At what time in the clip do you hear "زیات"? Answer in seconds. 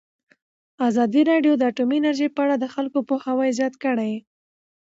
3.59-3.73